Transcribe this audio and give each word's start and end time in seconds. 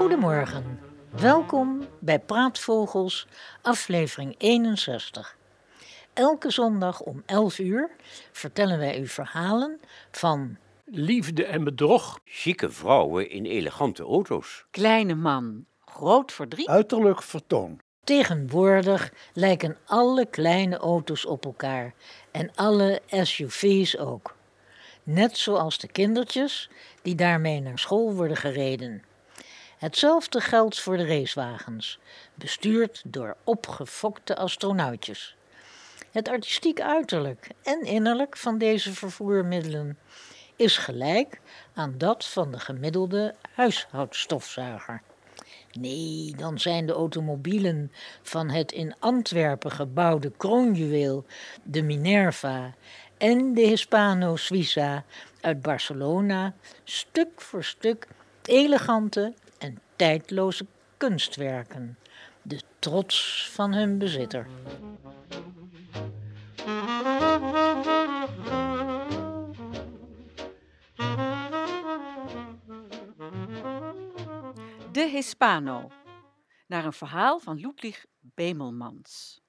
Goedemorgen, 0.00 0.80
welkom 1.10 1.86
bij 1.98 2.18
Praatvogels, 2.18 3.26
aflevering 3.62 4.34
61. 4.38 5.36
Elke 6.12 6.50
zondag 6.50 7.00
om 7.00 7.22
11 7.26 7.58
uur 7.58 7.90
vertellen 8.32 8.78
wij 8.78 9.00
u 9.00 9.06
verhalen 9.06 9.80
van 10.10 10.56
liefde 10.84 11.44
en 11.44 11.64
bedrog, 11.64 12.20
chique 12.24 12.70
vrouwen 12.70 13.30
in 13.30 13.44
elegante 13.44 14.02
auto's, 14.02 14.64
kleine 14.70 15.14
man, 15.14 15.64
groot 15.84 16.32
verdriet, 16.32 16.68
uiterlijk 16.68 17.22
vertoon. 17.22 17.78
Tegenwoordig 18.04 19.12
lijken 19.32 19.76
alle 19.84 20.26
kleine 20.26 20.76
auto's 20.76 21.26
op 21.26 21.44
elkaar 21.44 21.94
en 22.30 22.50
alle 22.54 23.00
SUV's 23.06 23.96
ook. 23.96 24.36
Net 25.02 25.36
zoals 25.36 25.78
de 25.78 25.88
kindertjes 25.88 26.70
die 27.02 27.14
daarmee 27.14 27.60
naar 27.60 27.78
school 27.78 28.14
worden 28.14 28.36
gereden. 28.36 29.08
Hetzelfde 29.80 30.40
geldt 30.40 30.80
voor 30.80 30.96
de 30.96 31.06
racewagens, 31.06 31.98
bestuurd 32.34 33.02
door 33.06 33.36
opgefokte 33.44 34.36
astronautjes. 34.36 35.36
Het 36.10 36.28
artistiek 36.28 36.80
uiterlijk 36.80 37.48
en 37.62 37.82
innerlijk 37.82 38.36
van 38.36 38.58
deze 38.58 38.92
vervoermiddelen 38.92 39.98
is 40.56 40.78
gelijk 40.78 41.40
aan 41.74 41.94
dat 41.98 42.26
van 42.26 42.50
de 42.50 42.58
gemiddelde 42.58 43.34
huishoudstofzuiger. 43.54 45.02
Nee, 45.72 46.34
dan 46.36 46.58
zijn 46.58 46.86
de 46.86 46.92
automobielen 46.92 47.92
van 48.22 48.50
het 48.50 48.72
in 48.72 48.94
Antwerpen 48.98 49.70
gebouwde 49.70 50.32
kroonjuweel, 50.36 51.24
de 51.62 51.82
Minerva, 51.82 52.74
en 53.18 53.54
de 53.54 53.62
Hispano 53.62 54.36
Suiza 54.36 55.04
uit 55.40 55.62
Barcelona 55.62 56.54
stuk 56.84 57.40
voor 57.40 57.64
stuk 57.64 58.06
elegante 58.42 59.34
tijdloze 60.00 60.66
kunstwerken, 60.96 61.98
de 62.42 62.60
trots 62.78 63.48
van 63.50 63.72
hun 63.72 63.98
bezitter. 63.98 64.46
De 74.92 75.08
Hispano, 75.10 75.90
naar 76.66 76.84
een 76.84 76.92
verhaal 76.92 77.38
van 77.38 77.56
Ludwig 77.56 78.04
Bemelmans. 78.20 79.40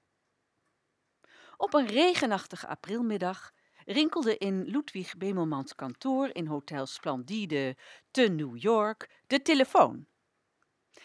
Op 1.56 1.74
een 1.74 1.86
regenachtige 1.86 2.66
aprilmiddag 2.66 3.52
rinkelde 3.84 4.38
in 4.38 4.64
Ludwig 4.64 5.16
Bemelmans 5.16 5.74
kantoor 5.74 6.30
in 6.32 6.46
Hotel 6.46 6.86
Splendide 6.86 7.76
te 8.10 8.22
New 8.22 8.56
York 8.56 9.22
de 9.26 9.42
telefoon. 9.42 10.10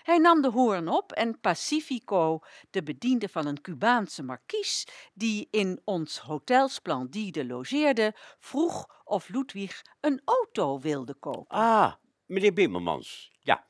Hij 0.04 0.18
nam 0.18 0.42
de 0.42 0.50
hoorn 0.50 0.88
op 0.88 1.12
en 1.12 1.40
Pacifico, 1.40 2.40
de 2.70 2.84
bediende 2.84 3.30
van 3.30 3.46
een 3.46 3.62
Cubaanse 3.62 4.24
markies 4.24 4.88
die 5.14 5.48
in 5.52 5.82
ons 5.84 6.20
Hotel 6.20 6.68
Splendide 6.68 7.46
logeerde, 7.46 8.16
vroeg 8.40 9.02
of 9.04 9.30
Ludwig 9.30 9.82
een 10.00 10.22
auto 10.26 10.80
wilde 10.80 11.14
kopen. 11.14 11.58
Ah, 11.58 11.94
meneer 12.26 12.54
Bemelmans, 12.54 13.32
ja. 13.40 13.68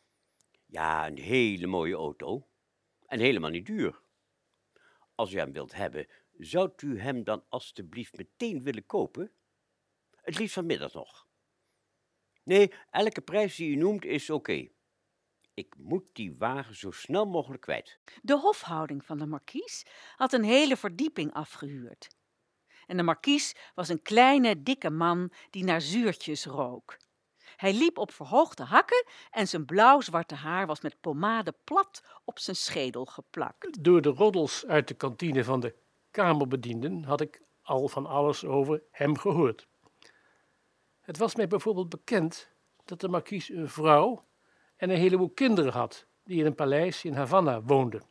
Ja, 0.66 1.08
een 1.08 1.18
hele 1.18 1.68
mooie 1.68 1.96
auto. 1.96 2.48
En 3.06 3.20
helemaal 3.20 3.50
niet 3.50 3.66
duur. 3.66 4.02
Als 5.16 5.34
u 5.34 5.38
hem 5.38 5.52
wilt 5.52 5.74
hebben, 5.74 6.08
zou 6.38 6.72
u 6.84 7.00
hem 7.00 7.24
dan 7.24 7.44
alstublieft 7.50 8.18
meteen 8.18 8.64
willen 8.64 8.86
kopen? 8.86 9.32
Het 10.22 10.38
liefst 10.38 10.54
vanmiddag 10.54 10.94
nog. 10.94 11.28
Nee, 12.44 12.74
elke 12.90 13.22
prijs 13.22 13.56
die 13.56 13.70
u 13.70 13.76
noemt 13.76 14.06
is 14.06 14.30
oké. 14.30 14.70
Ik 15.58 15.76
moet 15.78 16.06
die 16.14 16.36
wagen 16.38 16.76
zo 16.76 16.92
snel 16.92 17.26
mogelijk 17.26 17.62
kwijt. 17.62 18.00
De 18.22 18.38
hofhouding 18.38 19.06
van 19.06 19.18
de 19.18 19.26
markies 19.26 19.86
had 20.16 20.34
een 20.34 20.44
hele 20.44 20.78
verdieping 20.78 21.34
afgehuurd. 21.34 22.08
En 22.86 22.98
de 22.98 23.04
markies 23.04 23.56
was 23.76 23.90
een 23.90 24.02
kleine, 24.02 24.64
dikke 24.64 24.90
man 24.90 25.32
die 25.50 25.64
naar 25.64 25.82
zuurtjes 25.82 26.46
rook. 26.46 26.98
Hij 27.56 27.74
liep 27.74 27.98
op 27.98 28.12
verhoogde 28.12 28.64
hakken 28.64 29.06
en 29.32 29.48
zijn 29.48 29.66
blauw-zwarte 29.66 30.36
haar 30.36 30.68
was 30.68 30.82
met 30.82 31.02
pomade 31.02 31.54
plat 31.64 32.04
op 32.26 32.40
zijn 32.40 32.56
schedel 32.56 33.06
geplakt. 33.06 33.84
Door 33.84 34.02
de 34.02 34.10
roddels 34.10 34.66
uit 34.66 34.88
de 34.88 34.94
kantine 34.94 35.44
van 35.44 35.60
de 35.60 35.76
kamerbedienden 36.12 37.04
had 37.04 37.22
ik 37.22 37.42
al 37.62 37.88
van 37.88 38.06
alles 38.06 38.46
over 38.46 38.84
hem 38.92 39.18
gehoord. 39.18 39.68
Het 41.02 41.18
was 41.18 41.36
mij 41.36 41.48
bijvoorbeeld 41.48 41.90
bekend 41.90 42.52
dat 42.86 43.02
de 43.02 43.10
markies 43.10 43.50
een 43.50 43.70
vrouw 43.70 44.26
en 44.78 44.90
een 44.90 44.98
heleboel 44.98 45.30
kinderen 45.30 45.72
had 45.72 46.06
die 46.24 46.40
in 46.40 46.46
een 46.46 46.56
paleis 46.56 47.06
in 47.06 47.14
Havana 47.14 47.62
woonden. 47.62 48.04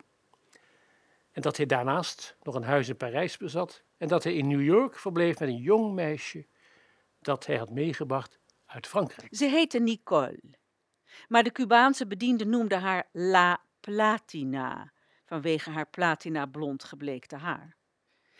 En 1.31 1.43
dat 1.43 1.56
hij 1.56 1.66
daarnaast 1.66 2.37
nog 2.43 2.54
een 2.54 2.62
huis 2.62 2.88
in 2.88 2.97
Parijs 2.97 3.37
bezat 3.37 3.82
en 3.97 4.09
dat 4.09 4.25
hij 4.25 4.34
in 4.34 4.49
New 4.49 4.62
York 4.62 4.99
verbleef 4.99 5.38
met 5.38 5.49
een 5.49 5.56
jong 5.56 5.94
meisje 5.94 6.47
dat 7.21 7.47
hij 7.47 7.56
had 7.56 7.71
meegebracht 7.71 8.38
uit 8.66 8.87
Frankrijk. 8.87 9.37
Ze 9.37 9.44
heette 9.44 9.78
Nicole, 9.78 10.41
maar 11.28 11.43
de 11.43 11.53
Cubaanse 11.53 12.06
bediende 12.06 12.44
noemde 12.44 12.77
haar 12.77 13.09
La 13.12 13.60
Platina, 13.81 14.93
vanwege 15.25 15.71
haar 15.71 15.88
platina 15.88 16.47
blond 16.47 16.84
gebleekte 16.84 17.37
haar. 17.37 17.77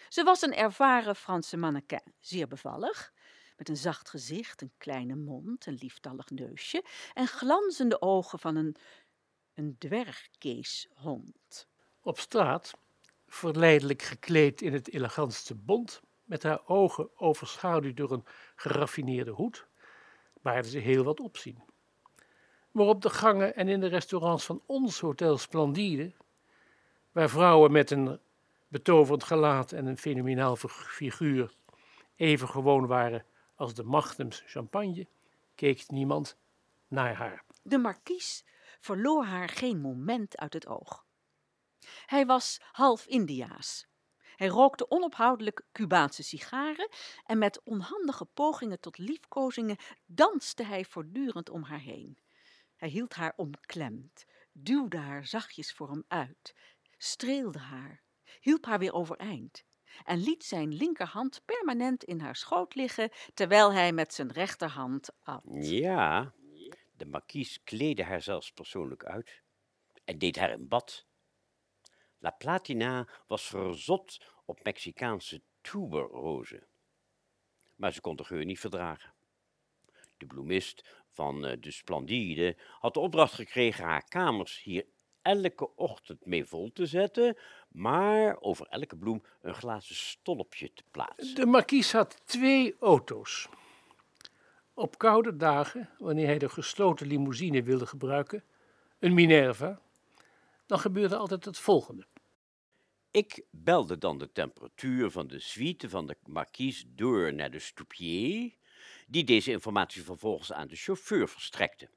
Ze 0.09 0.23
was 0.23 0.43
een 0.43 0.55
ervaren 0.55 1.17
Franse 1.17 1.57
mannequin, 1.57 2.15
zeer 2.19 2.49
bevallig, 2.49 3.13
met 3.57 3.69
een 3.69 3.77
zacht 3.77 4.11
gezicht, 4.11 4.63
een 4.63 4.73
kleine 4.79 5.15
mond, 5.15 5.67
een 5.67 5.79
lieftallig 5.81 6.31
neusje 6.31 6.85
en 7.15 7.27
glanzende 7.27 8.03
ogen 8.03 8.39
van 8.39 8.57
een, 8.57 8.77
een 9.55 9.77
dwergkeeshond. 9.79 11.69
Op 12.01 12.19
straat, 12.19 12.73
verleidelijk 13.27 14.03
gekleed 14.03 14.63
in 14.63 14.73
het 14.73 14.93
elegantste 14.93 15.55
bont, 15.55 16.01
met 16.25 16.43
haar 16.43 16.61
ogen 16.67 17.09
overschaduwd 17.17 17.97
door 17.97 18.13
een 18.13 18.25
geraffineerde 18.57 19.31
hoed, 19.31 19.67
baarde 20.43 20.69
ze 20.69 20.79
heel 20.79 21.05
wat 21.05 21.21
opzien. 21.21 21.63
Maar 22.71 22.87
op 22.87 23.03
de 23.03 23.11
gangen 23.11 23.55
en 23.55 23.69
in 23.69 23.81
de 23.81 23.87
restaurants 23.87 24.45
van 24.45 24.63
ons 24.67 25.01
Hotel 25.01 25.39
Splendide, 25.39 26.13
waar 27.13 27.31
vrouwen 27.31 27.73
met 27.73 27.91
een 27.91 28.19
betoverend 28.69 29.25
gelaat 29.25 29.73
en 29.73 29.87
een 29.87 29.99
fenomenaal 29.99 30.57
figuur 30.57 31.55
even 32.17 32.49
gewoon 32.49 32.87
waren 32.87 33.25
als 33.57 33.75
de 33.75 33.83
Magnums 33.83 34.43
champagne, 34.47 35.07
keek 35.55 35.91
niemand 35.91 36.37
naar 36.89 37.15
haar. 37.15 37.45
De 37.63 37.79
markies 37.79 38.45
verloor 38.81 39.25
haar 39.25 39.49
geen 39.49 39.81
moment 39.81 40.37
uit 40.37 40.53
het 40.53 40.67
oog. 40.67 41.05
Hij 42.07 42.27
was 42.27 42.61
half 42.73 43.07
Indiaas. 43.07 43.87
Hij 44.37 44.47
rookte 44.47 44.91
onophoudelijk 44.91 45.67
Cubaanse 45.73 46.23
sigaren 46.23 46.89
en 47.25 47.39
met 47.39 47.63
onhandige 47.65 48.25
pogingen 48.25 48.81
tot 48.81 48.99
liefkozingen 48.99 49.77
danste 50.07 50.65
hij 50.65 50.85
voortdurend 50.85 51.51
om 51.51 51.63
haar 51.63 51.81
heen. 51.81 52.19
Hij 52.77 52.89
hield 52.89 53.15
haar 53.15 53.33
omklemd, 53.37 54.27
duwde 54.53 54.99
haar 54.99 55.27
zachtjes 55.27 55.73
voor 55.73 55.91
hem 55.91 56.05
uit, 56.09 56.55
streelde 56.99 57.59
haar, 57.59 58.03
hielp 58.41 58.65
haar 58.65 58.79
weer 58.79 58.93
overeind 58.93 59.65
en 60.05 60.19
liet 60.19 60.45
zijn 60.45 60.75
linkerhand 60.75 61.43
permanent 61.45 62.05
in 62.05 62.21
haar 62.21 62.37
schoot 62.37 62.75
liggen, 62.75 63.11
terwijl 63.35 63.73
hij 63.73 63.93
met 63.93 64.15
zijn 64.15 64.33
rechterhand 64.33 65.11
at. 65.23 65.43
Ja, 65.51 66.35
de 66.97 67.07
markies 67.07 67.63
kleedde 67.63 68.05
haar 68.05 68.23
zelfs 68.23 68.53
persoonlijk 68.53 69.05
uit 69.05 69.43
en 70.05 70.19
deed 70.19 70.37
haar 70.37 70.51
in 70.51 70.69
bad. 70.69 71.07
La 72.19 72.31
Platina 72.31 73.09
was 73.27 73.47
verzot 73.47 74.25
op 74.45 74.65
Mexicaanse 74.65 75.43
tuberrozen, 75.61 76.67
maar 77.75 77.93
ze 77.93 78.01
kon 78.01 78.17
de 78.17 78.25
geur 78.25 78.45
niet 78.45 78.61
verdragen. 78.61 79.15
De 80.17 80.27
bloemist 80.27 81.05
van 81.09 81.47
eh, 81.47 81.57
de 81.61 81.71
Splendide 81.71 82.57
had 82.79 82.95
de 82.95 83.01
opdracht 83.01 83.35
gekregen 83.35 83.85
haar 83.85 84.05
kamers 84.05 84.63
hier 84.63 84.87
elke 85.27 85.77
ochtend 85.77 86.27
mee 86.27 86.45
vol 86.45 86.73
te 86.73 86.87
zetten, 86.87 87.37
maar 87.69 88.41
over 88.41 88.67
elke 88.67 88.97
bloem 88.97 89.23
een 89.43 89.55
glazen 89.55 89.95
stolpje 89.95 90.73
te 90.73 90.83
plaatsen. 90.91 91.35
De 91.35 91.47
markies 91.47 91.93
had 91.93 92.21
twee 92.25 92.77
auto's. 92.81 93.49
Op 94.75 94.99
koude 94.99 95.37
dagen, 95.37 95.91
wanneer 95.99 96.27
hij 96.27 96.39
de 96.39 96.49
gesloten 96.49 97.07
limousine 97.07 97.63
wilde 97.63 97.87
gebruiken, 97.87 98.45
een 98.99 99.15
Minerva, 99.15 99.81
dan 100.67 100.79
gebeurde 100.79 101.17
altijd 101.17 101.45
het 101.45 101.59
volgende. 101.59 102.07
Ik 103.11 103.45
belde 103.51 103.99
dan 103.99 104.19
de 104.19 104.33
temperatuur 104.33 105.11
van 105.11 105.27
de 105.27 105.41
suite 105.41 105.89
van 105.89 106.07
de 106.07 106.17
markies 106.27 106.85
door 106.89 107.35
naar 107.35 107.51
de 107.51 107.59
stoupier, 107.59 108.55
die 109.07 109.25
deze 109.25 109.51
informatie 109.51 110.03
vervolgens 110.03 110.53
aan 110.53 110.69
de 110.69 110.77
chauffeur 110.77 111.29
verstrekte. 111.29 111.89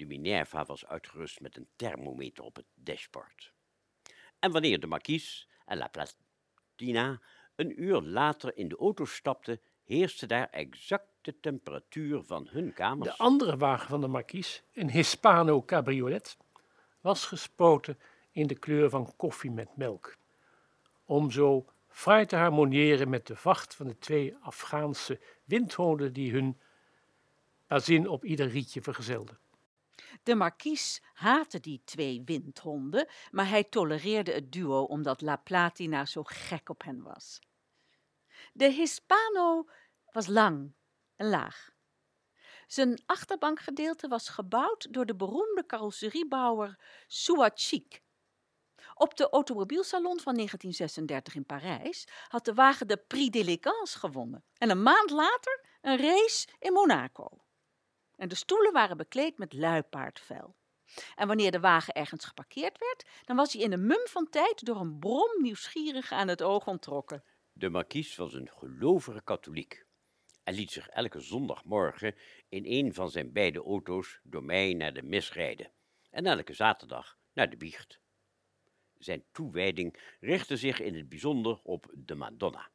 De 0.00 0.06
Minerva 0.06 0.64
was 0.64 0.86
uitgerust 0.86 1.40
met 1.40 1.56
een 1.56 1.68
thermometer 1.76 2.44
op 2.44 2.56
het 2.56 2.66
dashboard. 2.74 3.52
En 4.38 4.52
wanneer 4.52 4.80
de 4.80 4.86
markies 4.86 5.48
en 5.64 5.78
La 5.78 5.88
Platina 5.88 7.20
een 7.56 7.82
uur 7.82 8.00
later 8.00 8.56
in 8.56 8.68
de 8.68 8.76
auto 8.76 9.04
stapten, 9.04 9.60
heerste 9.84 10.26
daar 10.26 10.50
exact 10.50 11.08
de 11.20 11.40
temperatuur 11.40 12.22
van 12.22 12.48
hun 12.50 12.72
kamers. 12.72 13.10
De 13.10 13.22
andere 13.22 13.56
wagen 13.56 13.88
van 13.88 14.00
de 14.00 14.06
markies, 14.06 14.62
een 14.72 14.90
Hispano 14.90 15.62
cabriolet, 15.62 16.36
was 17.00 17.26
gespoten 17.26 17.98
in 18.30 18.46
de 18.46 18.58
kleur 18.58 18.90
van 18.90 19.16
koffie 19.16 19.50
met 19.50 19.76
melk. 19.76 20.16
Om 21.04 21.30
zo 21.30 21.66
fraai 21.88 22.26
te 22.26 22.36
harmoniëren 22.36 23.08
met 23.08 23.26
de 23.26 23.36
vacht 23.36 23.74
van 23.74 23.86
de 23.86 23.98
twee 23.98 24.36
Afghaanse 24.40 25.20
windhonden 25.44 26.12
die 26.12 26.32
hun 26.32 26.60
bazin 27.66 28.08
op 28.08 28.24
ieder 28.24 28.48
rietje 28.48 28.82
vergezelden. 28.82 29.38
De 30.22 30.34
markies 30.34 31.02
haatte 31.12 31.60
die 31.60 31.82
twee 31.84 32.22
windhonden, 32.24 33.08
maar 33.30 33.48
hij 33.48 33.64
tolereerde 33.64 34.32
het 34.32 34.52
duo 34.52 34.82
omdat 34.82 35.20
La 35.20 35.36
Platina 35.36 36.04
zo 36.04 36.22
gek 36.24 36.68
op 36.68 36.82
hen 36.82 37.02
was. 37.02 37.40
De 38.52 38.70
Hispano 38.70 39.68
was 40.12 40.26
lang 40.26 40.72
en 41.16 41.28
laag. 41.28 41.70
Zijn 42.66 43.02
achterbankgedeelte 43.06 44.08
was 44.08 44.28
gebouwd 44.28 44.92
door 44.92 45.06
de 45.06 45.16
beroemde 45.16 45.66
carrosseriebouwer 45.66 46.78
Suachik. 47.06 48.02
Op 48.94 49.16
de 49.16 49.28
automobielsalon 49.28 50.20
van 50.20 50.34
1936 50.34 51.34
in 51.34 51.46
Parijs 51.46 52.08
had 52.28 52.44
de 52.44 52.54
wagen 52.54 52.88
de 52.88 52.96
Prix 52.96 53.30
d'Elegance 53.30 53.98
gewonnen 53.98 54.44
en 54.58 54.70
een 54.70 54.82
maand 54.82 55.10
later 55.10 55.64
een 55.80 55.96
race 55.96 56.48
in 56.58 56.72
Monaco. 56.72 57.44
En 58.20 58.28
de 58.28 58.34
stoelen 58.34 58.72
waren 58.72 58.96
bekleed 58.96 59.38
met 59.38 59.52
luipaardvel. 59.52 60.54
En 61.14 61.26
wanneer 61.26 61.50
de 61.50 61.60
wagen 61.60 61.94
ergens 61.94 62.24
geparkeerd 62.24 62.78
werd, 62.78 63.04
dan 63.24 63.36
was 63.36 63.52
hij 63.52 63.62
in 63.62 63.72
een 63.72 63.86
mum 63.86 64.06
van 64.06 64.28
tijd 64.28 64.64
door 64.64 64.80
een 64.80 64.98
brom 64.98 65.42
nieuwsgierig 65.42 66.12
aan 66.12 66.28
het 66.28 66.42
oog 66.42 66.66
onttrokken. 66.66 67.24
De 67.52 67.68
markies 67.68 68.16
was 68.16 68.34
een 68.34 68.50
gelovige 68.50 69.22
katholiek 69.22 69.84
en 70.42 70.54
liet 70.54 70.70
zich 70.70 70.88
elke 70.88 71.20
zondagmorgen 71.20 72.14
in 72.48 72.64
een 72.64 72.94
van 72.94 73.10
zijn 73.10 73.32
beide 73.32 73.62
auto's 73.62 74.20
door 74.22 74.44
mij 74.44 74.74
naar 74.74 74.92
de 74.92 75.02
mis 75.02 75.32
rijden 75.32 75.70
en 76.10 76.26
elke 76.26 76.52
zaterdag 76.52 77.18
naar 77.32 77.50
de 77.50 77.56
biecht. 77.56 78.00
Zijn 78.98 79.24
toewijding 79.32 80.16
richtte 80.20 80.56
zich 80.56 80.80
in 80.80 80.94
het 80.94 81.08
bijzonder 81.08 81.60
op 81.62 81.90
de 81.94 82.14
Madonna. 82.14 82.70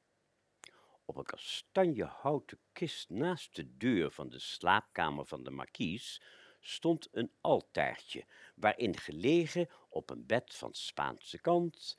Op 1.06 1.18
een 1.18 1.24
kastanjehouten 1.24 2.60
kist 2.72 3.10
naast 3.10 3.56
de 3.56 3.78
deur 3.78 4.12
van 4.12 4.30
de 4.30 4.40
slaapkamer 4.40 5.25
van 5.25 5.44
de 5.44 5.52
markies 5.52 6.22
stond 6.60 7.07
een 7.12 7.31
altaartje, 7.42 8.25
waarin 8.56 8.98
gelegen 8.98 9.69
op 9.90 10.10
een 10.10 10.25
bed 10.25 10.56
van 10.56 10.74
Spaanse 10.74 11.40
kant 11.40 11.98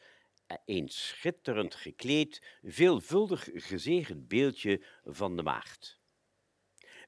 een 0.64 0.88
schitterend 0.88 1.74
gekleed, 1.74 2.58
veelvuldig 2.62 3.48
gezegend 3.52 4.28
beeldje 4.28 4.84
van 5.04 5.36
de 5.36 5.42
maagd. 5.42 6.00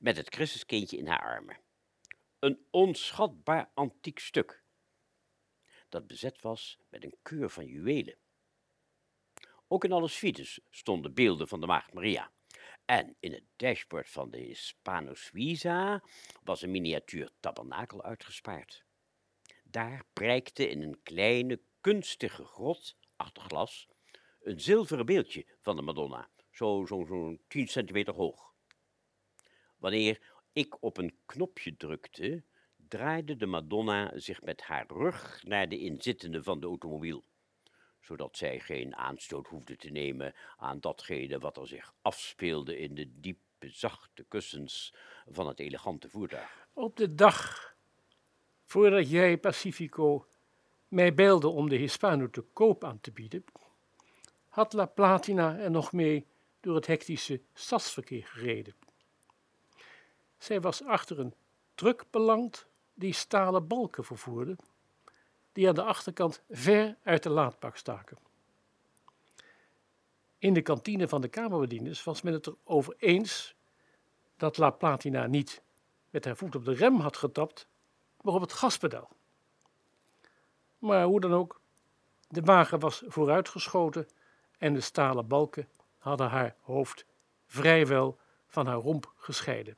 Met 0.01 0.17
het 0.17 0.35
Christuskindje 0.35 0.97
in 0.97 1.07
haar 1.07 1.21
armen. 1.21 1.61
Een 2.39 2.67
onschatbaar 2.71 3.71
antiek 3.75 4.19
stuk, 4.19 4.63
dat 5.89 6.07
bezet 6.07 6.41
was 6.41 6.79
met 6.89 7.05
een 7.05 7.17
keur 7.23 7.51
van 7.51 7.67
juwelen. 7.67 8.17
Ook 9.69 9.85
in 9.85 9.93
alle 9.93 10.09
suites 10.09 10.61
stonden 10.71 11.15
beelden 11.15 11.49
van 11.49 11.61
de 11.61 11.67
Maagd 11.67 11.93
Maria. 11.93 12.31
En 12.85 13.17
in 13.21 13.33
het 13.33 13.45
dashboard 13.57 14.11
van 14.11 14.31
de 14.31 14.39
Hispano 14.39 15.15
Suiza 15.15 16.03
was 16.43 16.63
een 16.63 16.71
miniatuur 16.71 17.31
tabernakel 17.41 18.03
uitgespaard. 18.03 18.85
Daar 19.65 20.05
prijkte 20.13 20.69
in 20.69 20.83
een 20.83 21.03
kleine, 21.03 21.61
kunstige 21.81 22.45
grot 22.45 22.97
achter 23.17 23.43
glas 23.43 23.89
een 24.43 24.61
zilveren 24.61 25.07
beeldje 25.07 25.47
van 25.61 25.77
de 25.77 25.83
Madonna, 25.83 26.29
zo, 26.51 26.85
zo, 26.87 27.05
zo'n 27.05 27.41
10 27.49 27.69
centimeter 27.69 28.15
hoog. 28.15 28.55
Wanneer 29.77 30.21
ik 30.53 30.83
op 30.83 30.97
een 30.97 31.19
knopje 31.27 31.77
drukte, 31.77 32.43
draaide 32.77 33.37
de 33.37 33.47
Madonna 33.47 34.19
zich 34.19 34.43
met 34.43 34.63
haar 34.63 34.87
rug 34.89 35.43
naar 35.45 35.69
de 35.69 35.79
inzittende 35.79 36.43
van 36.43 36.61
de 36.61 36.67
automobiel, 36.67 37.25
zodat 38.09 38.37
zij 38.37 38.61
geen 38.61 38.97
aanstoot 38.97 39.47
hoefde 39.47 39.77
te 39.77 39.91
nemen 39.91 40.35
aan 40.57 40.81
datgene 40.81 41.39
wat 41.39 41.57
er 41.57 41.67
zich 41.67 41.95
afspeelde 42.03 42.79
in 42.79 42.95
de 42.95 43.21
diepe, 43.21 43.69
zachte 43.69 44.25
kussens 44.29 44.95
van 45.27 45.47
het 45.47 45.61
elegante 45.61 46.09
voertuig. 46.09 46.69
Op 46.73 46.97
de 46.97 47.15
dag 47.15 47.75
voordat 48.65 49.11
jij, 49.11 49.39
Pacifico, 49.39 50.27
mij 50.89 51.15
belde 51.15 51.49
om 51.49 51.69
de 51.69 51.77
Hispano 51.77 52.31
te 52.31 52.41
koop 52.41 52.85
aan 52.85 53.01
te 53.01 53.11
bieden, 53.11 53.45
had 54.49 54.73
La 54.73 54.87
Platina 54.87 55.59
er 55.59 55.71
nog 55.71 55.93
mee 55.93 56.27
door 56.61 56.75
het 56.75 56.87
hectische 56.87 57.41
stadsverkeer 57.55 58.27
gereden. 58.27 58.75
Zij 60.39 60.61
was 60.61 60.85
achter 60.85 61.19
een 61.19 61.35
truck 61.75 62.05
beland 62.11 62.67
die 62.95 63.13
stalen 63.13 63.67
balken 63.67 64.05
vervoerde, 64.05 64.57
die 65.59 65.69
aan 65.69 65.75
de 65.75 65.83
achterkant 65.83 66.43
ver 66.51 66.97
uit 67.03 67.23
de 67.23 67.31
laadbak 67.31 67.77
staken. 67.77 68.19
In 70.39 70.55
de 70.55 70.63
kantine 70.63 71.09
van 71.09 71.21
de 71.21 71.29
kamerbedieners 71.29 72.05
was 72.05 72.23
men 72.23 72.33
het 72.33 72.47
erover 72.47 72.95
eens 72.99 73.55
dat 74.37 74.59
La 74.59 74.71
Platina 74.71 75.27
niet 75.27 75.63
met 76.11 76.25
haar 76.25 76.37
voet 76.37 76.55
op 76.55 76.65
de 76.65 76.73
rem 76.73 77.01
had 77.01 77.17
getapt, 77.17 77.69
maar 78.21 78.35
op 78.35 78.41
het 78.41 78.53
gaspedaal. 78.53 79.11
Maar 80.79 81.05
hoe 81.05 81.21
dan 81.21 81.33
ook, 81.33 81.61
de 82.29 82.41
wagen 82.41 82.79
was 82.79 83.03
vooruitgeschoten 83.07 84.09
en 84.59 84.75
de 84.75 84.81
stalen 84.81 85.27
balken 85.27 85.69
hadden 85.99 86.29
haar 86.29 86.57
hoofd 86.61 87.05
vrijwel 87.47 88.19
van 88.47 88.67
haar 88.67 88.77
romp 88.77 89.13
gescheiden. 89.17 89.77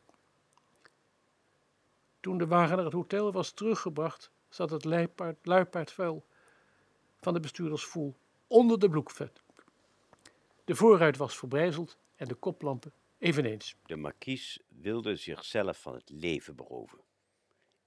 Toen 2.21 2.39
de 2.39 2.47
wagen 2.47 2.77
naar 2.77 2.85
het 2.85 2.95
hotel 2.95 3.33
was 3.33 3.51
teruggebracht, 3.51 4.31
zat 4.51 4.71
het 4.71 4.85
luipaard, 4.85 5.47
luipaardvuil 5.47 6.27
van 7.21 7.35
de 7.35 7.41
bestuurdersvoel 7.41 8.17
onder 8.47 8.79
de 8.79 8.89
bloekvet. 8.89 9.43
De 10.65 10.75
voorruit 10.75 11.17
was 11.17 11.39
verbrijzeld 11.39 11.99
en 12.17 12.29
de 12.29 12.35
koplampen 12.35 12.93
eveneens. 13.19 13.77
De 13.87 13.97
markies 13.97 14.61
wilde 14.69 15.17
zichzelf 15.17 15.81
van 15.81 15.95
het 15.95 16.11
leven 16.11 16.57
beroven. 16.57 17.01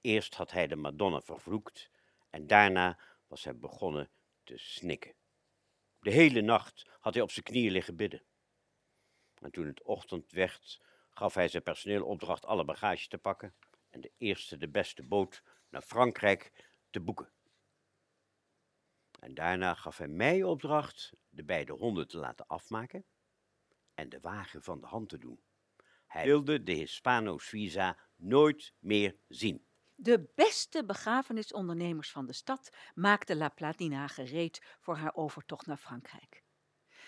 Eerst 0.00 0.34
had 0.34 0.50
hij 0.50 0.66
de 0.66 0.76
Madonna 0.76 1.20
vervloekt 1.20 1.90
en 2.30 2.46
daarna 2.46 2.98
was 3.26 3.44
hij 3.44 3.56
begonnen 3.56 4.08
te 4.44 4.58
snikken. 4.58 5.12
De 6.00 6.10
hele 6.10 6.40
nacht 6.40 6.86
had 7.00 7.14
hij 7.14 7.22
op 7.22 7.30
zijn 7.30 7.44
knieën 7.44 7.72
liggen 7.72 7.96
bidden. 7.96 8.22
En 9.40 9.50
toen 9.50 9.66
het 9.66 9.82
ochtend 9.82 10.32
werd, 10.32 10.80
gaf 11.10 11.34
hij 11.34 11.48
zijn 11.48 11.62
personeel 11.62 12.04
opdracht 12.04 12.44
alle 12.44 12.64
bagage 12.64 13.08
te 13.08 13.18
pakken 13.18 13.54
en 13.90 14.00
de 14.00 14.10
eerste 14.18 14.56
de 14.56 14.68
beste 14.68 15.02
boot 15.02 15.42
naar 15.74 15.82
Frankrijk 15.82 16.52
te 16.90 17.00
boeken. 17.00 17.32
En 19.20 19.34
daarna 19.34 19.74
gaf 19.74 19.98
hij 19.98 20.08
mij 20.08 20.42
opdracht 20.42 21.12
de 21.28 21.44
beide 21.44 21.72
honden 21.72 22.08
te 22.08 22.18
laten 22.18 22.46
afmaken 22.46 23.04
en 23.94 24.08
de 24.08 24.20
wagen 24.20 24.62
van 24.62 24.80
de 24.80 24.86
hand 24.86 25.08
te 25.08 25.18
doen. 25.18 25.42
Hij 26.06 26.24
wilde 26.24 26.62
de 26.62 26.72
Hispano 26.72 27.38
Suiza 27.38 27.98
nooit 28.16 28.72
meer 28.78 29.16
zien. 29.28 29.66
De 29.94 30.32
beste 30.34 30.84
begrafenisondernemers 30.84 32.10
van 32.10 32.26
de 32.26 32.32
stad 32.32 32.76
maakten 32.94 33.36
La 33.36 33.48
Platina 33.48 34.06
gereed 34.06 34.76
voor 34.80 34.96
haar 34.96 35.14
overtocht 35.14 35.66
naar 35.66 35.76
Frankrijk. 35.76 36.42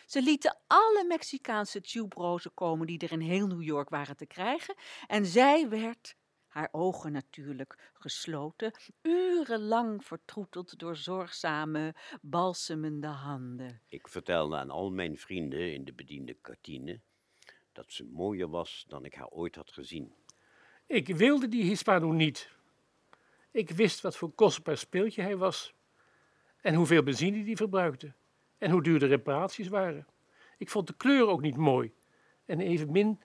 Ze 0.06 0.22
lieten 0.22 0.60
alle 0.66 1.04
Mexicaanse 1.08 1.80
tuberozen 1.80 2.54
komen 2.54 2.86
die 2.86 2.98
er 2.98 3.12
in 3.12 3.20
heel 3.20 3.46
New 3.46 3.62
York 3.62 3.88
waren 3.88 4.16
te 4.16 4.26
krijgen 4.26 4.74
en 5.06 5.26
zij 5.26 5.68
werd, 5.68 6.16
haar 6.56 6.68
ogen 6.72 7.12
natuurlijk 7.12 7.90
gesloten, 7.94 8.72
urenlang 9.02 10.04
vertroeteld 10.04 10.78
door 10.78 10.96
zorgzame, 10.96 11.94
balsemende 12.20 13.06
handen. 13.06 13.80
Ik 13.88 14.08
vertelde 14.08 14.56
aan 14.56 14.70
al 14.70 14.90
mijn 14.90 15.16
vrienden 15.16 15.72
in 15.72 15.84
de 15.84 15.92
bediende 15.92 16.34
kantine 16.34 17.00
dat 17.72 17.92
ze 17.92 18.04
mooier 18.04 18.48
was 18.48 18.84
dan 18.88 19.04
ik 19.04 19.14
haar 19.14 19.28
ooit 19.28 19.54
had 19.54 19.72
gezien. 19.72 20.14
Ik 20.86 21.16
wilde 21.16 21.48
die 21.48 21.62
Hispano 21.62 22.12
niet. 22.12 22.50
Ik 23.50 23.70
wist 23.70 24.00
wat 24.00 24.16
voor 24.16 24.30
kostbaar 24.30 24.76
speeltje 24.76 25.22
hij 25.22 25.36
was 25.36 25.74
en 26.60 26.74
hoeveel 26.74 27.02
benzine 27.02 27.44
die 27.44 27.56
verbruikte 27.56 28.12
en 28.58 28.70
hoe 28.70 28.82
duur 28.82 28.98
de 28.98 29.06
reparaties 29.06 29.68
waren. 29.68 30.06
Ik 30.58 30.70
vond 30.70 30.86
de 30.86 30.96
kleur 30.96 31.26
ook 31.26 31.40
niet 31.40 31.56
mooi 31.56 31.92
en 32.44 32.60
evenmin 32.60 33.20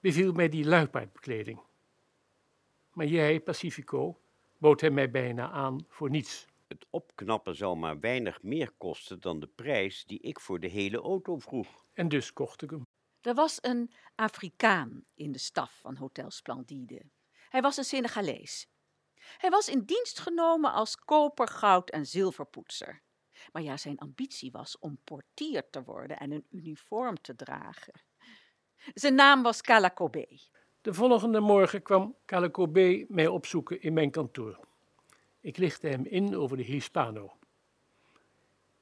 beviel 0.00 0.32
mij 0.32 0.48
die 0.48 0.64
luipaardbekleding. 0.64 1.60
Maar 2.96 3.06
jij, 3.06 3.40
Pacifico, 3.40 4.20
bood 4.58 4.80
hem 4.80 4.94
mij 4.94 5.10
bijna 5.10 5.50
aan 5.50 5.84
voor 5.88 6.10
niets. 6.10 6.46
Het 6.68 6.86
opknappen 6.90 7.56
zou 7.56 7.76
maar 7.76 8.00
weinig 8.00 8.42
meer 8.42 8.70
kosten 8.70 9.20
dan 9.20 9.40
de 9.40 9.46
prijs 9.46 10.04
die 10.04 10.20
ik 10.20 10.40
voor 10.40 10.60
de 10.60 10.66
hele 10.66 11.00
auto 11.00 11.38
vroeg. 11.38 11.84
En 11.92 12.08
dus 12.08 12.32
kocht 12.32 12.62
ik 12.62 12.70
hem. 12.70 12.86
Er 13.20 13.34
was 13.34 13.58
een 13.60 13.92
Afrikaan 14.14 15.04
in 15.14 15.32
de 15.32 15.38
staf 15.38 15.78
van 15.80 15.96
Hotel 15.96 16.30
Splendide. 16.30 17.02
Hij 17.48 17.60
was 17.60 17.76
een 17.76 17.84
Senegalees. 17.84 18.68
Hij 19.14 19.50
was 19.50 19.68
in 19.68 19.84
dienst 19.84 20.18
genomen 20.18 20.72
als 20.72 20.96
koper, 20.96 21.48
goud 21.48 21.90
en 21.90 22.06
zilverpoetser. 22.06 23.02
Maar 23.52 23.62
ja, 23.62 23.76
zijn 23.76 23.98
ambitie 23.98 24.50
was 24.50 24.78
om 24.78 24.98
portier 25.04 25.70
te 25.70 25.82
worden 25.82 26.18
en 26.18 26.30
een 26.30 26.46
uniform 26.50 27.20
te 27.20 27.34
dragen. 27.34 28.00
Zijn 28.94 29.14
naam 29.14 29.42
was 29.42 29.60
Kalakobé. 29.60 30.26
De 30.86 30.94
volgende 30.94 31.40
morgen 31.40 31.82
kwam 31.82 32.14
Calacobé 32.26 33.04
mij 33.08 33.26
opzoeken 33.26 33.82
in 33.82 33.92
mijn 33.92 34.10
kantoor. 34.10 34.58
Ik 35.40 35.56
lichtte 35.56 35.88
hem 35.88 36.04
in 36.04 36.36
over 36.36 36.56
de 36.56 36.62
Hispano. 36.62 37.32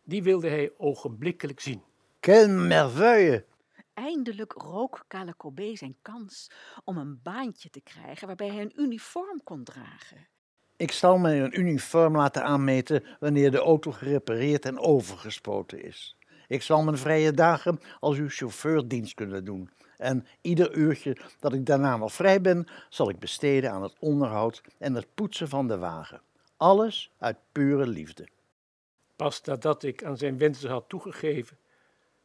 Die 0.02 0.22
wilde 0.22 0.48
hij 0.48 0.72
ogenblikkelijk 0.76 1.60
zien. 1.60 1.82
Quelle 2.20 2.52
merveille! 2.52 3.44
Eindelijk 3.94 4.52
rook 4.52 5.04
Kalakobé 5.08 5.76
zijn 5.76 5.96
kans 6.02 6.50
om 6.84 6.96
een 6.96 7.20
baantje 7.22 7.70
te 7.70 7.80
krijgen 7.80 8.26
waarbij 8.26 8.48
hij 8.48 8.60
een 8.60 8.80
uniform 8.80 9.42
kon 9.44 9.64
dragen. 9.64 10.26
Ik 10.76 10.92
zal 10.92 11.18
mij 11.18 11.42
een 11.42 11.60
uniform 11.60 12.16
laten 12.16 12.44
aanmeten 12.44 13.04
wanneer 13.20 13.50
de 13.50 13.58
auto 13.58 13.92
gerepareerd 13.92 14.64
en 14.64 14.78
overgespoten 14.78 15.84
is. 15.84 16.16
Ik 16.46 16.62
zal 16.62 16.82
mijn 16.82 16.98
vrije 16.98 17.32
dagen 17.32 17.80
als 18.00 18.16
uw 18.16 18.28
chauffeur 18.28 18.88
dienst 18.88 19.14
kunnen 19.14 19.44
doen. 19.44 19.70
En 19.96 20.26
ieder 20.40 20.74
uurtje 20.74 21.16
dat 21.40 21.52
ik 21.52 21.66
daarna 21.66 21.96
nog 21.96 22.12
vrij 22.12 22.40
ben, 22.40 22.66
zal 22.88 23.08
ik 23.08 23.18
besteden 23.18 23.72
aan 23.72 23.82
het 23.82 23.96
onderhoud 23.98 24.62
en 24.78 24.94
het 24.94 25.06
poetsen 25.14 25.48
van 25.48 25.68
de 25.68 25.78
wagen. 25.78 26.20
Alles 26.56 27.12
uit 27.18 27.36
pure 27.52 27.86
liefde. 27.86 28.28
Pas 29.16 29.42
nadat 29.42 29.82
ik 29.82 30.04
aan 30.04 30.16
zijn 30.16 30.38
wensen 30.38 30.70
had 30.70 30.88
toegegeven, 30.88 31.58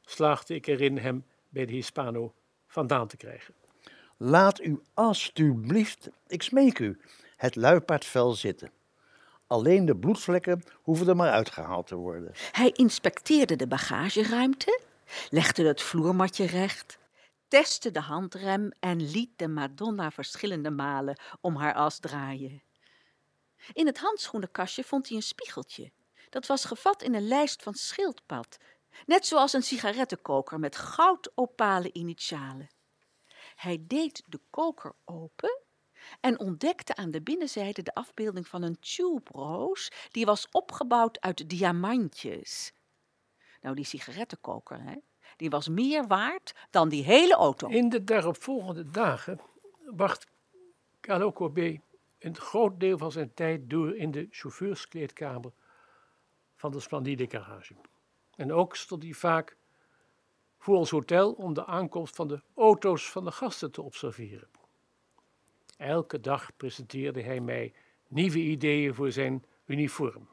slaagde 0.01 0.55
ik 0.55 0.67
erin 0.67 0.97
hem 0.97 1.25
bij 1.49 1.65
de 1.65 1.73
Hispano 1.73 2.33
vandaan 2.67 3.07
te 3.07 3.17
krijgen. 3.17 3.53
Laat 4.17 4.61
u 4.61 4.81
alstublieft, 4.93 6.09
ik 6.27 6.43
smeek 6.43 6.79
u, 6.79 6.99
het 7.35 7.55
luipaardvel 7.55 8.31
zitten. 8.31 8.71
Alleen 9.47 9.85
de 9.85 9.95
bloedvlekken 9.95 10.63
hoeven 10.81 11.07
er 11.07 11.15
maar 11.15 11.31
uitgehaald 11.31 11.87
te 11.87 11.95
worden. 11.95 12.31
Hij 12.51 12.71
inspecteerde 12.71 13.55
de 13.55 13.67
bagageruimte, 13.67 14.81
legde 15.29 15.67
het 15.67 15.81
vloermatje 15.81 16.45
recht, 16.45 16.97
testte 17.49 17.91
de 17.91 17.99
handrem 17.99 18.71
en 18.79 19.09
liet 19.11 19.37
de 19.37 19.47
Madonna 19.47 20.11
verschillende 20.11 20.71
malen 20.71 21.19
om 21.41 21.55
haar 21.55 21.73
as 21.73 21.99
draaien. 21.99 22.63
In 23.73 23.85
het 23.85 23.97
handschoenenkastje 23.97 24.83
vond 24.83 25.07
hij 25.07 25.17
een 25.17 25.23
spiegeltje. 25.23 25.91
Dat 26.29 26.45
was 26.45 26.65
gevat 26.65 27.03
in 27.03 27.15
een 27.15 27.27
lijst 27.27 27.63
van 27.63 27.73
schildpad, 27.73 28.57
net 29.05 29.25
zoals 29.25 29.53
een 29.53 29.63
sigarettenkoker 29.63 30.59
met 30.59 30.75
goudopalen 30.75 31.97
initialen. 31.97 32.69
Hij 33.55 33.83
deed 33.87 34.23
de 34.27 34.39
koker 34.49 34.95
open 35.05 35.61
en 36.19 36.39
ontdekte 36.39 36.95
aan 36.95 37.11
de 37.11 37.21
binnenzijde 37.21 37.81
de 37.81 37.93
afbeelding 37.93 38.47
van 38.47 38.61
een 38.61 38.79
tuberoos 38.79 39.91
die 40.11 40.25
was 40.25 40.47
opgebouwd 40.51 41.19
uit 41.19 41.49
diamantjes. 41.49 42.73
Nou, 43.61 43.75
die 43.75 43.85
sigarettenkoker, 43.85 44.81
hè, 44.81 44.95
die 45.37 45.49
was 45.49 45.67
meer 45.67 46.07
waard 46.07 46.55
dan 46.69 46.89
die 46.89 47.03
hele 47.03 47.33
auto. 47.33 47.67
In 47.67 47.89
de 47.89 48.03
daaropvolgende 48.03 48.89
dagen 48.89 49.39
bracht 49.95 50.27
Calocobé 51.01 51.81
een 52.19 52.35
groot 52.35 52.79
deel 52.79 52.97
van 52.97 53.11
zijn 53.11 53.33
tijd 53.33 53.69
door 53.69 53.95
in 53.95 54.11
de 54.11 54.27
chauffeurskleedkamer 54.29 55.51
van 56.55 56.71
de 56.71 56.79
Splendide 56.79 57.29
Garage. 57.29 57.75
En 58.35 58.53
ook 58.53 58.75
stond 58.75 59.03
hij 59.03 59.13
vaak 59.13 59.57
voor 60.57 60.75
ons 60.75 60.89
hotel 60.89 61.31
om 61.31 61.53
de 61.53 61.65
aankomst 61.65 62.15
van 62.15 62.27
de 62.27 62.41
auto's 62.55 63.11
van 63.11 63.23
de 63.23 63.31
gasten 63.31 63.71
te 63.71 63.81
observeren. 63.81 64.47
Elke 65.77 66.19
dag 66.19 66.55
presenteerde 66.57 67.21
hij 67.21 67.39
mij 67.39 67.73
nieuwe 68.07 68.39
ideeën 68.39 68.93
voor 68.93 69.11
zijn 69.11 69.45
uniform. 69.65 70.27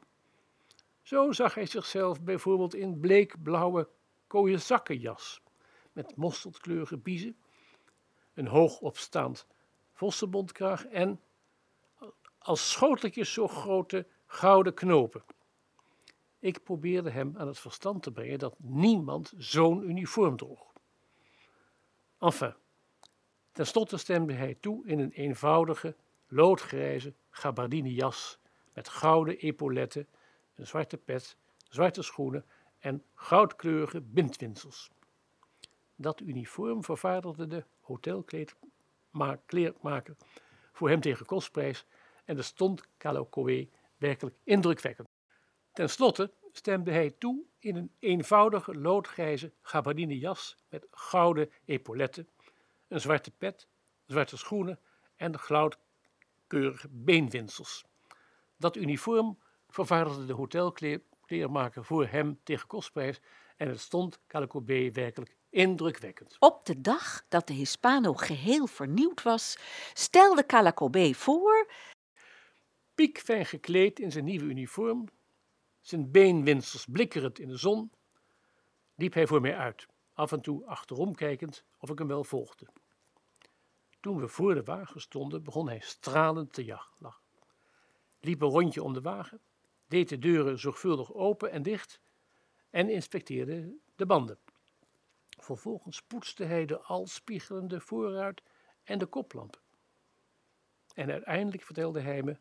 Zo 1.01 1.31
zag 1.31 1.53
hij 1.53 1.65
zichzelf 1.65 2.21
bijvoorbeeld 2.21 2.75
in 2.75 2.99
bleekblauwe 2.99 3.87
kooie 4.27 4.57
zakkenjas 4.57 5.41
met 5.91 6.15
mosterdkleurige 6.15 6.97
biezen, 6.97 7.37
een 8.33 8.47
hoogopstaand 8.47 9.47
vossenbondkraag 9.93 10.85
en 10.85 11.21
als 12.37 12.71
schoteltjes 12.71 13.33
zo 13.33 13.47
grote 13.47 14.07
gouden 14.25 14.73
knopen. 14.73 15.23
Ik 16.39 16.63
probeerde 16.63 17.09
hem 17.09 17.33
aan 17.37 17.47
het 17.47 17.59
verstand 17.59 18.03
te 18.03 18.11
brengen 18.11 18.39
dat 18.39 18.55
niemand 18.57 19.33
zo'n 19.37 19.89
uniform 19.89 20.37
droeg. 20.37 20.73
Enfin, 22.19 22.53
ten 23.51 23.67
slotte 23.67 23.97
stemde 23.97 24.33
hij 24.33 24.57
toe 24.59 24.87
in 24.87 24.99
een 24.99 25.11
eenvoudige, 25.11 25.95
loodgrijze 26.27 27.13
gabardine 27.29 27.93
jas 27.93 28.39
met 28.73 28.89
gouden 28.89 29.37
epauletten, 29.37 30.07
een 30.55 30.67
zwarte 30.67 30.97
pet, 30.97 31.37
zwarte 31.69 32.01
schoenen 32.01 32.45
en 32.79 33.03
goudkleurige 33.15 34.01
bindwinsels. 34.01 34.91
Dat 35.95 36.21
uniform 36.21 36.83
vervaardigde 36.83 37.47
de 37.47 37.63
hotelkleermaker 37.79 40.15
voor 40.71 40.89
hem 40.89 41.01
tegen 41.01 41.25
kostprijs 41.25 41.85
en 42.25 42.37
er 42.37 42.43
stond 42.43 42.87
Calocoé 42.97 43.67
werkelijk 43.97 44.35
indrukwekkend. 44.43 45.07
Ten 45.73 45.89
slotte 45.89 46.31
stemde 46.51 46.91
hij 46.91 47.15
toe 47.17 47.43
in 47.59 47.75
een 47.75 47.91
eenvoudige 47.99 48.75
loodgrijze 48.75 49.51
gabardine 49.61 50.17
jas 50.17 50.57
met 50.69 50.87
gouden 50.91 51.51
epauletten, 51.65 52.27
een 52.87 53.01
zwarte 53.01 53.31
pet, 53.31 53.67
zwarte 54.05 54.37
schoenen 54.37 54.79
en 55.15 55.39
goudkeurige 55.39 56.87
beenwinsels. 56.91 57.85
Dat 58.57 58.75
uniform 58.75 59.37
vervaardigde 59.69 60.25
de 60.25 60.33
hotelkleermaker 60.33 61.15
voor 61.71 62.07
hem 62.07 62.39
tegen 62.43 62.67
kostprijs 62.67 63.21
en 63.57 63.67
het 63.67 63.79
stond 63.79 64.19
Calacobé 64.27 64.91
werkelijk 64.91 65.35
indrukwekkend. 65.49 66.35
Op 66.39 66.65
de 66.65 66.81
dag 66.81 67.25
dat 67.27 67.47
de 67.47 67.53
Hispano 67.53 68.13
geheel 68.13 68.67
vernieuwd 68.67 69.23
was, 69.23 69.57
stelde 69.93 70.45
Calacobé 70.45 71.13
voor 71.13 71.67
piekfijn 72.95 73.45
gekleed 73.45 73.99
in 73.99 74.11
zijn 74.11 74.25
nieuwe 74.25 74.45
uniform, 74.45 75.07
zijn 75.81 76.11
beenwinsels 76.11 76.85
blikkerend 76.85 77.39
in 77.39 77.47
de 77.47 77.57
zon, 77.57 77.91
liep 78.95 79.13
hij 79.13 79.27
voor 79.27 79.41
mij 79.41 79.55
uit, 79.55 79.87
af 80.13 80.31
en 80.31 80.41
toe 80.41 80.65
achterom 80.65 81.15
kijkend 81.15 81.63
of 81.79 81.89
ik 81.89 81.97
hem 81.97 82.07
wel 82.07 82.23
volgde. 82.23 82.67
Toen 83.99 84.19
we 84.19 84.27
voor 84.27 84.53
de 84.53 84.63
wagen 84.63 85.01
stonden, 85.01 85.43
begon 85.43 85.67
hij 85.67 85.79
stralend 85.79 86.53
te 86.53 86.65
lachen. 86.97 87.23
Liep 88.19 88.41
een 88.41 88.49
rondje 88.49 88.83
om 88.83 88.93
de 88.93 89.01
wagen, 89.01 89.41
deed 89.87 90.09
de 90.09 90.19
deuren 90.19 90.59
zorgvuldig 90.59 91.13
open 91.13 91.51
en 91.51 91.63
dicht 91.63 91.99
en 92.69 92.89
inspecteerde 92.89 93.75
de 93.95 94.05
banden. 94.05 94.37
Vervolgens 95.39 96.01
poetste 96.01 96.43
hij 96.43 96.65
de 96.65 96.79
al 96.79 97.07
spiegelende 97.07 97.79
voorruit 97.79 98.41
en 98.83 98.97
de 98.97 99.05
koplampen. 99.05 99.61
En 100.93 101.11
uiteindelijk 101.11 101.63
vertelde 101.63 101.99
hij 101.99 102.23
me 102.23 102.37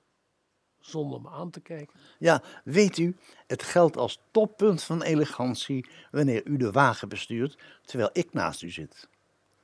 zonder 0.81 1.21
me 1.21 1.29
aan 1.29 1.51
te 1.51 1.61
kijken. 1.61 2.01
Ja, 2.19 2.43
weet 2.65 2.99
u, 2.99 3.17
het 3.47 3.63
geldt 3.63 3.97
als 3.97 4.21
toppunt 4.31 4.83
van 4.83 5.03
elegantie 5.03 5.87
wanneer 6.11 6.47
u 6.47 6.57
de 6.57 6.71
wagen 6.71 7.09
bestuurt 7.09 7.59
terwijl 7.85 8.11
ik 8.13 8.33
naast 8.33 8.63
u 8.63 8.71
zit. 8.71 9.09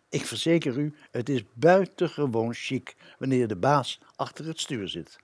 Ik 0.08 0.26
verzeker 0.26 0.78
u, 0.78 0.94
het 1.10 1.28
is 1.28 1.42
buitengewoon 1.52 2.54
chic 2.54 2.96
wanneer 3.18 3.48
de 3.48 3.56
baas 3.56 4.00
achter 4.16 4.46
het 4.46 4.60
stuur 4.60 4.88
zit. 4.88 5.18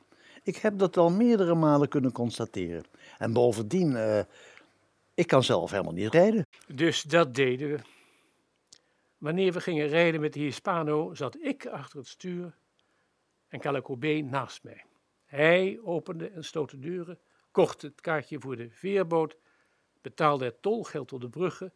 Ik 0.49 0.57
heb 0.57 0.79
dat 0.79 0.97
al 0.97 1.11
meerdere 1.11 1.55
malen 1.55 1.89
kunnen 1.89 2.13
constateren. 2.13 2.85
En 3.19 3.33
bovendien, 3.33 3.91
uh, 3.91 4.21
ik 5.15 5.27
kan 5.27 5.43
zelf 5.43 5.71
helemaal 5.71 5.93
niet 5.93 6.13
rijden. 6.13 6.47
Dus 6.67 7.03
dat 7.03 7.35
deden 7.35 7.71
we. 7.71 7.79
Wanneer 9.19 9.53
we 9.53 9.61
gingen 9.61 9.87
rijden 9.87 10.21
met 10.21 10.33
de 10.33 10.41
Hispano, 10.41 11.15
zat 11.15 11.37
ik 11.41 11.67
achter 11.67 11.99
het 11.99 12.09
stuur 12.09 12.57
en 13.49 13.61
Calacobé 13.61 14.21
naast 14.21 14.63
mij. 14.63 14.85
Hij 15.25 15.81
opende 15.85 16.29
en 16.29 16.45
sloot 16.45 16.71
de 16.71 16.79
deuren, 16.79 17.19
kocht 17.51 17.83
het 17.83 18.01
kaartje 18.01 18.41
voor 18.41 18.57
de 18.57 18.71
veerboot, 18.71 19.37
betaalde 20.03 20.45
het 20.45 20.63
tolgeld 20.63 21.13
op 21.13 21.21
de 21.21 21.29
bruggen, 21.29 21.73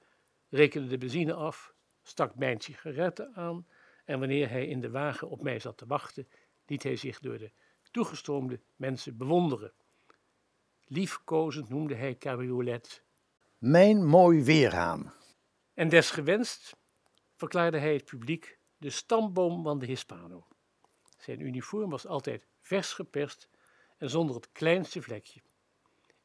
rekende 0.49 0.88
de 0.88 0.99
benzine 0.99 1.35
af, 1.35 1.75
stak 2.02 2.35
mijn 2.35 2.61
sigaretten 2.61 3.35
aan 3.35 3.67
en 4.05 4.19
wanneer 4.19 4.50
hij 4.50 4.67
in 4.67 4.81
de 4.81 4.91
wagen 4.91 5.29
op 5.29 5.43
mij 5.43 5.59
zat 5.59 5.76
te 5.76 5.87
wachten, 5.87 6.29
liet 6.67 6.83
hij 6.83 6.97
zich 6.97 7.21
door 7.21 7.38
de 7.38 7.50
toegestroomde 7.93 8.61
mensen 8.77 9.17
bewonderen. 9.17 9.73
Liefkozend 10.85 11.69
noemde 11.69 11.95
hij 11.95 12.17
cabriolet. 12.19 13.03
Mijn 13.59 14.07
mooi 14.07 14.45
weerhaan. 14.45 15.13
En 15.75 15.89
desgewenst 15.89 16.77
verklaarde 17.37 17.79
hij 17.79 17.93
het 17.93 18.05
publiek 18.05 18.59
de 18.79 18.91
stamboom 18.91 19.63
van 19.63 19.79
de 19.79 19.87
Hispano. 19.87 20.47
Zijn 21.19 21.41
uniform 21.41 21.91
was 21.91 22.07
altijd 22.07 22.47
vers 22.61 22.93
geperst 22.93 23.49
en 23.99 24.11
zonder 24.11 24.35
het 24.35 24.53
kleinste 24.53 25.03
vlekje. 25.03 25.41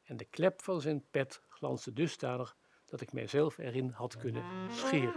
En 0.04 0.16
de 0.16 0.24
klep 0.24 0.62
van 0.62 0.80
zijn 0.80 1.04
pet 1.10 1.42
glansde 1.48 1.92
dusdanig 1.92 2.56
dat 2.84 3.00
ik 3.00 3.12
mijzelf 3.12 3.58
erin 3.58 3.90
had 3.90 4.16
kunnen 4.16 4.44
scheren. 4.70 5.14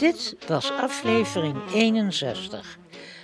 Dit 0.00 0.36
was 0.46 0.70
aflevering 0.70 1.70
61. 1.72 2.78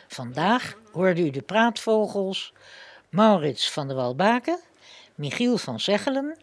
Vandaag 0.08 0.78
hoorde 0.92 1.20
u 1.20 1.30
de 1.30 1.42
praatvogels 1.42 2.52
Maurits 3.08 3.70
van 3.70 3.88
de 3.88 3.94
Walbaken, 3.94 4.58
Michiel 5.14 5.58
van 5.58 5.80
Zeggelen, 5.80 6.38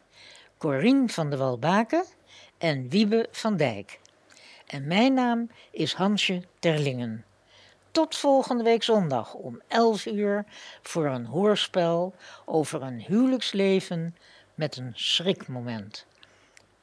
Corien 0.57 1.09
van 1.09 1.29
de 1.29 1.37
Walbaken 1.37 2.05
en 2.57 2.89
Wiebe 2.89 3.27
van 3.31 3.57
Dijk. 3.57 3.99
En 4.67 4.87
mijn 4.87 5.13
naam 5.13 5.49
is 5.71 5.93
Hansje 5.93 6.43
Terlingen. 6.59 7.25
Tot 7.91 8.15
volgende 8.15 8.63
week 8.63 8.83
zondag 8.83 9.33
om 9.33 9.61
11 9.67 10.05
uur 10.05 10.45
voor 10.81 11.05
een 11.05 11.25
hoorspel 11.25 12.15
over 12.45 12.81
een 12.81 13.01
huwelijksleven 13.01 14.15
met 14.55 14.77
een 14.77 14.91
schrikmoment. 14.93 16.05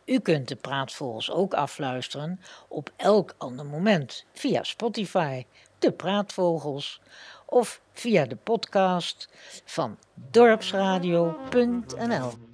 U 0.04 0.18
kunt 0.18 0.48
de 0.48 0.56
praatvogels 0.56 1.30
ook 1.30 1.54
afluisteren 1.54 2.40
op 2.68 2.92
elk 2.96 3.34
ander 3.38 3.66
moment 3.66 4.24
via 4.32 4.62
Spotify, 4.62 5.46
de 5.78 5.92
praatvogels, 5.92 7.00
of 7.46 7.80
via 7.92 8.24
de 8.24 8.36
podcast 8.36 9.28
van 9.64 9.98
dorpsradio.nl. 10.14 12.49